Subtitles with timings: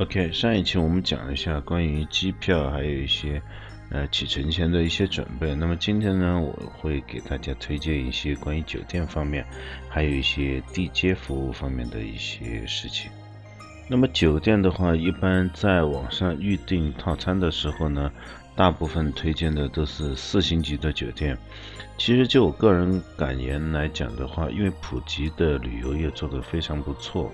[0.00, 3.42] OK，上一期我们讲了一下关于机票，还有一些
[3.90, 5.54] 呃启程前的一些准备。
[5.54, 9.44] 那么今天呢，我会给大家推荐一些关于酒店方面，
[9.90, 13.10] 还有一些地接服务方面的一些事情。
[13.90, 18.10] 那么酒店的话，一般在网上预订套餐的时候呢，
[18.56, 21.36] 大部分推荐的都是四星级的酒店。
[21.98, 27.30] 其实就我个人感言来讲的话，因为普吉的旅游业做得非常不错。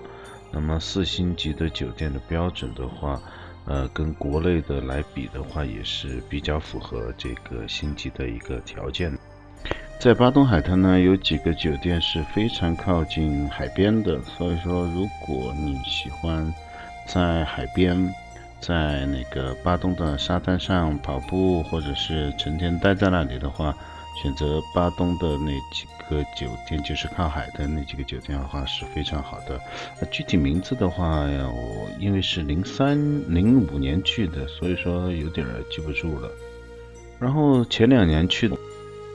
[0.51, 3.21] 那么四星级的酒店的标准的话，
[3.65, 9.11] 呃，跟国内的来比的话，也是比较符合这个星级的一个条件。
[9.99, 16.53] 在巴东海滩呢，有几个酒店是非常靠近海边的，所以说如果你喜欢
[17.07, 18.13] 在海边，
[18.59, 23.75] 在那个巴东的沙滩上跑步，或者是成天待在那里的话。
[24.21, 29.61] 选择巴东的那几个酒店，就是靠海的那几个酒店的话是非常好的。
[30.01, 32.97] 那具体名字的话，我因为是零三
[33.31, 36.31] 零五年去的，所以说有点记不住了。
[37.19, 38.57] 然后前两年去的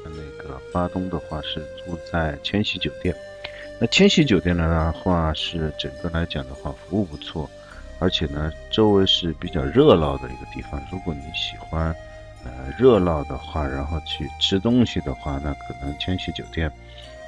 [0.05, 3.15] 那个巴东的话是住在千禧酒店。
[3.81, 7.51] 那千禧酒店的话是整个来讲的话服务不错，
[7.99, 10.81] 而且呢周围是比较热闹的一个地方。
[10.93, 11.93] 如果你喜欢。
[12.45, 16.71] 呃，热闹的话，然后去吃东西的话，那可能千禧酒店，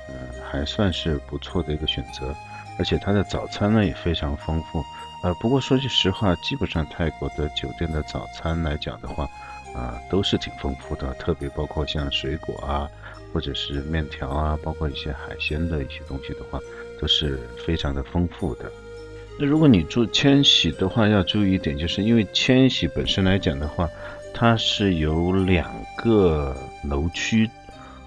[0.08, 0.14] 嗯，
[0.50, 2.34] 还算是不错的一个选择。
[2.76, 4.84] 而且它的早餐呢也非常丰富。
[5.22, 9.30] 呃，不过说句实话，基本上泰国的酒店的早餐来讲的话，
[9.72, 12.90] 啊，都是挺丰富的，特别包括像水果啊，
[13.32, 16.58] 或者是面条啊，包括一些海鲜的一些东西的话，
[17.00, 18.70] 都是非常的丰富的。
[19.38, 23.88] 那如果你住千禧的话，要注意一点，就是因为千禧本身来讲的话。
[24.34, 27.48] 它是由两个楼区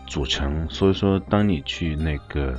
[0.06, 2.53] 组成，所以说当你去那个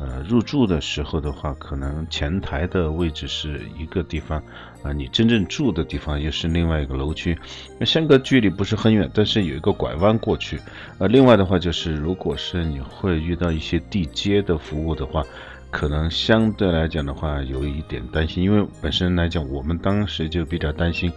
[0.00, 4.42] 呃入住的时候的话，可能前台的位置是一个地方，
[4.82, 7.38] 啊，你真正住的地方又是另外一个楼区，
[7.78, 10.60] 那相隔距离不是很远，但是有一个拐弯过去。
[10.98, 15.22] 呃，另外的话就是，如果是你会遇到一些地接的服务的话，
[15.70, 21.10] 可能相对来讲的话有一点担心，因为本身来讲我们当时就比较担心。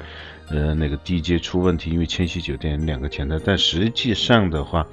[0.49, 4.85] 呃，那个地接出问题，因为千禧酒店两个前台，但实际上的话，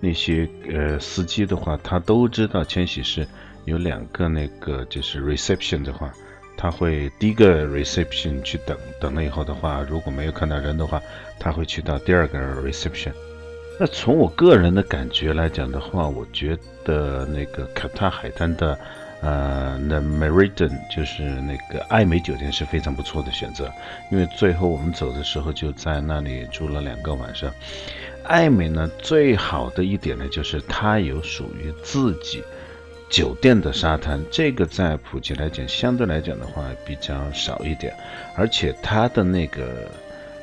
[0.00, 3.26] 那些呃司机的话，他都知道千禧是
[3.66, 6.10] 有两个那个就是 reception 的话，
[6.56, 11.02] 他会第一个 reception 去等，等了以后的话，如果没有看到人的话，
[11.38, 13.12] 他会去到第二个 reception。
[13.78, 18.78] 那从我个人的感觉来讲的话，我觉得那个卡塔海滩的。
[19.24, 23.72] 呃，The Meridian 就是那个爱美酒店是非常不错的选择，
[24.10, 27.50] 因为最后我们走的时候就在那里住了两个晚上。
[28.24, 32.44] 爱美呢，最好的一点呢，就是它有属于自己
[33.08, 37.94] 酒店的沙滩，这个在普吉来讲，相对来讲的话比较少一点，
[38.36, 39.90] 而且它的那个。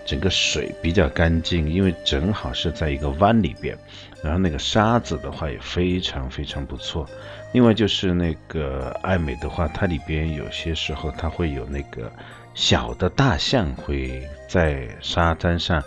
[0.03, 3.77] 整个水比较干净，因为正好是在一个湾里边，
[4.23, 7.07] 然后那个沙子的话也非常非常不错。
[7.53, 12.11] 另外就是那个爱美的话，它里边有些时候它会有那个
[12.53, 15.83] 小的大象会在沙滩上，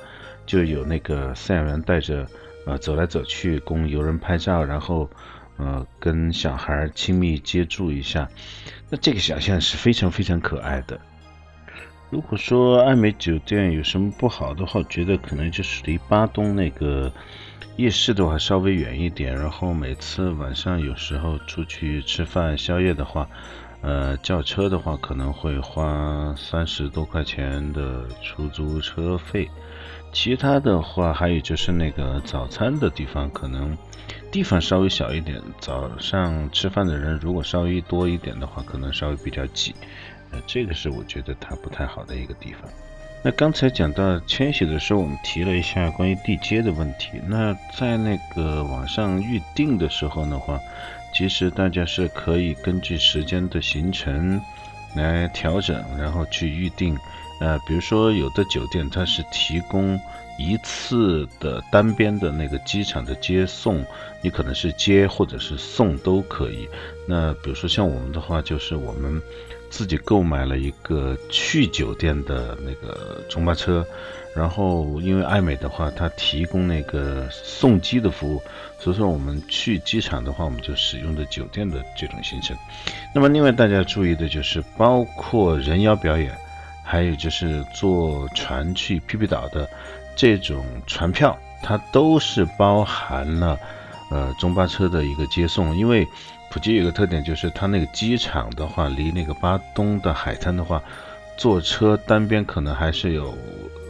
[0.47, 2.27] 就有那个饲养员带着
[2.67, 5.09] 呃走来走去供游人拍照，然后
[5.57, 8.29] 呃跟小孩亲密接触一下，
[8.91, 11.01] 那这个小象是非常非常可爱的。
[12.11, 17.13] 如果说爱美酒店有什么不好的话，觉得可能就是离巴东那个
[17.77, 23.29] 夜市的话稍微远一点，然后每次晚上有时候出去吃饭宵夜的话，
[23.81, 29.51] 呃，叫车的话可能会花三十多块钱的出租车费。
[30.13, 33.77] 其他的话，还有就是那个早餐的地方，可能
[34.31, 39.75] 地方稍微小一点，早上吃饭的人如果稍微多一点的话，可能稍微比较挤。
[40.47, 42.71] 这个是我觉得它不太好的一个地方。
[43.23, 47.13] 那刚才讲到迁徙的时候，我们提了一下关于地接的问题。
[47.27, 50.61] 那在那个网上预定的时候的话，
[51.15, 54.41] 其实大家是可以根据时间的行程
[54.95, 56.99] 来调整，然后去预定。
[57.41, 60.01] 呃，比如说有的酒店它是提供
[60.39, 63.85] 一次的单边的那个机场的接送，
[64.21, 66.69] 你可能是接或者是送都可以。
[67.07, 69.21] 那比如说像我们的话，就是我们。
[69.71, 73.85] 自己购买了一个去酒店的那个中巴车，
[74.33, 78.43] 然后因为爱美的话，它提供那个送机的服务，
[78.79, 82.57] 所以说我们去机场的话，我们就使用的酒店的这种行程。
[83.13, 86.33] 那么另外大家注意的就是，包括人妖表演，
[86.85, 89.69] 还有就是坐船去皮皮岛的
[90.15, 93.59] 这种船票，它都是包含了
[94.11, 96.07] 呃中巴车的一个接送，因为。
[96.51, 100.81] 普吉有个特点，就是它那个机场的话，离那个巴东的海滩的话，
[101.37, 103.37] 坐车单边可能还是有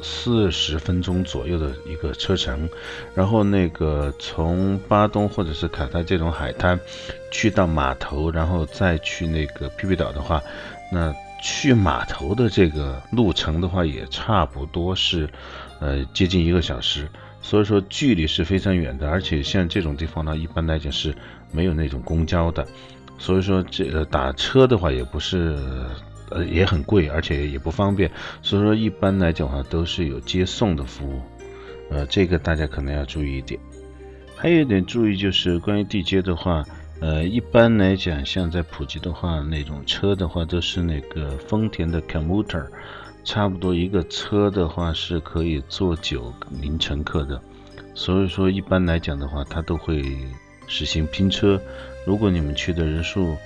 [0.02, 2.67] 四十分钟左右的一个车程，
[3.14, 6.81] 然后那个从巴东或者是卡塔这种海滩
[7.31, 10.43] 去到码头，然后再去那个皮皮岛的话，
[10.91, 11.14] 那
[11.44, 15.29] 去码头的这个路程的话也差不多是
[15.79, 17.06] 呃接近一个小时，
[17.43, 21.14] 所以说距离是非常远的，而且像这种地方呢，一般来讲是
[21.52, 22.67] 没有那种公交的，
[23.19, 25.58] 所以说这打车的话也不是。
[26.31, 28.11] 呃，也很贵，而且也不方便，
[28.41, 31.20] 所以说一般来讲的话都是有接送的服务，
[31.91, 33.61] 呃，这个大家可能要注意一点。
[34.35, 36.64] 还有一点注意就是关于地接的话，
[37.00, 42.67] 呃，一般来讲像在普吉的话，那种车的话都是那个丰田的 commuter，
[43.25, 47.41] 差不多一个车的话是可以坐九名乘客的，
[47.94, 50.02] 所以说一般来讲的话，它都会
[50.67, 51.61] 实行拼车。
[52.06, 53.37] 如果你们去的人数，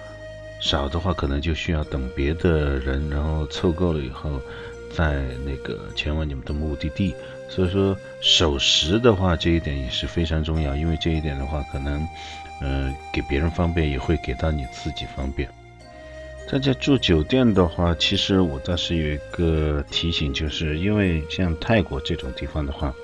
[0.61, 4.41] 少的话，可能就需要等别的人，然后凑够了以后，
[4.93, 7.15] 再那个前往你们的目的地。
[7.49, 12.07] 所以说守时的话，这一点也是非常重要，因为这一点的话，可能，
[12.61, 15.49] 呃，给别人方便，也会给到你自己方便。
[16.51, 22.95] 大家住酒店的话，其实我倒是有一个提醒，就是因为像泰国这种地方的话，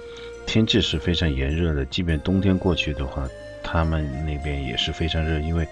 [0.46, 3.28] 天气是非常炎热的，即便冬天过去的话。
[3.66, 5.66] 他们那边也是非常热，因为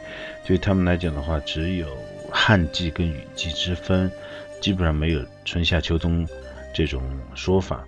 [0.47, 1.87] 对他们来讲的话，只有
[2.31, 4.11] 旱季跟雨季之分，
[4.63, 6.27] 基本上没有春夏秋冬
[6.73, 7.03] 这种
[7.35, 7.85] 说法。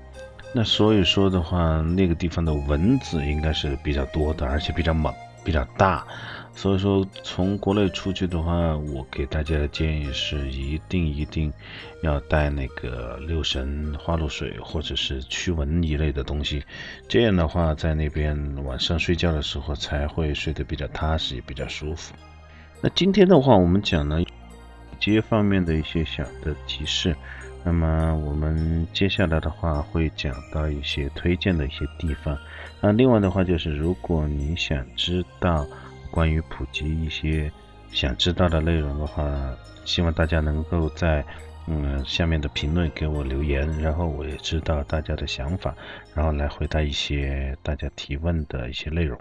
[0.52, 5.12] 那所以说的话，那个地方的蚊子应该是比较多的，而且比较猛，
[5.44, 6.06] 比较大。
[6.56, 11.52] 所以说，从国内出去的话，我给大家的建议是，一定一定
[12.05, 16.62] 要带那个六神花露水或者是驱蚊一类的东西。
[17.08, 22.14] 这样的话，在那边晚上睡觉的时候才会睡得比较踏实，也比较舒服。
[22.81, 24.23] 那今天的话，我们讲了
[25.00, 27.17] 接方面的一些小的提示。
[27.64, 32.38] 那么我们接下来的话会讲到一些推荐的一些地方。
[32.81, 35.66] 那另外的话就是，如果你想知道。
[36.11, 37.50] 关于普及一些
[37.90, 39.52] 想知道的内容的话，
[39.84, 41.25] 希望大家能够在
[41.66, 45.75] 嗯下面的评论给我留言，然后我也知道大家的想法，
[46.14, 49.19] 然后来回答一些大家提问的一些内容。